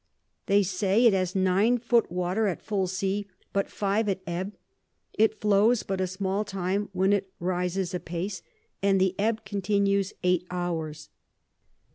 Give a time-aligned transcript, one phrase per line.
[0.47, 4.55] They say it has 9 foot water at full Sea, and but 5 at Ebb:
[5.13, 8.41] It flows but a small time, when it rises apace,
[8.81, 11.09] and the Ebb continues 8 hours.